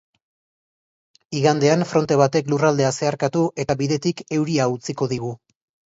Igandean 1.41 1.85
fronte 1.91 2.19
batek 2.23 2.51
lurraldea 2.55 2.91
zeharkatu 2.99 3.47
eta 3.67 3.79
bidetik 3.85 4.29
euria 4.41 4.71
utziko 4.79 5.15
digu. 5.17 5.37